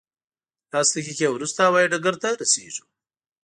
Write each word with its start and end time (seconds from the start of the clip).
لس 0.73 0.87
دقیقې 0.95 1.27
وروسته 1.31 1.59
هوایي 1.67 1.87
ډګر 1.91 2.15
ته 2.21 2.29
رسېږو. 2.41 2.83